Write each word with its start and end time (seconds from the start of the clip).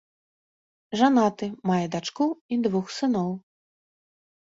Жанаты, 1.01 1.51
мае 1.73 1.79
дачку 1.99 2.25
і 2.55 2.61
двух 2.65 2.85
сыноў. 2.99 3.31